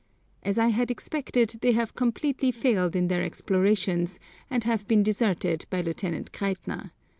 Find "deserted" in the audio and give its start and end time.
5.03-5.67